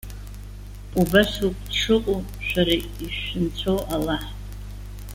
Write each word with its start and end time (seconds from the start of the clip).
Убас 1.01 1.31
ауп 1.43 1.57
дшыҟоу 1.65 2.19
шәара 2.45 2.75
ишәынцәоу 3.05 3.79
Аллаҳ. 3.95 4.23